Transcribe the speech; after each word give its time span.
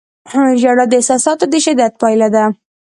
•ژړا 0.61 0.85
د 0.89 0.93
احساساتو 0.99 1.45
د 1.51 1.53
شدت 1.65 1.93
پایله 2.01 2.27
ده. 2.35 2.43